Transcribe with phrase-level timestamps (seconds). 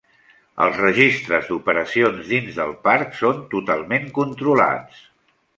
[0.63, 5.09] Els registres d'operacions dins del parc són totalment controlats.